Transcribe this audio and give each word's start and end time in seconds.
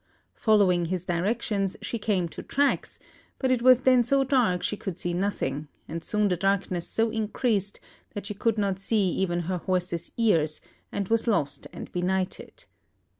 Following 0.33 0.85
his 0.85 1.05
directions 1.05 1.77
she 1.79 1.99
came 1.99 2.27
to 2.29 2.41
tracks, 2.41 2.97
but 3.37 3.51
it 3.51 3.61
was 3.61 3.81
then 3.81 4.01
so 4.01 4.23
dark 4.23 4.63
she 4.63 4.75
could 4.75 4.97
see 4.97 5.13
nothing, 5.13 5.67
and 5.87 6.03
soon 6.03 6.27
the 6.27 6.35
darkness 6.35 6.87
so 6.87 7.11
increased 7.11 7.79
that 8.15 8.25
she 8.25 8.33
could 8.33 8.57
not 8.57 8.79
see 8.79 9.11
even 9.11 9.41
her 9.41 9.59
horse's 9.59 10.11
ears, 10.17 10.59
and 10.91 11.09
was 11.09 11.27
lost 11.27 11.67
and 11.71 11.91
benighted. 11.91 12.65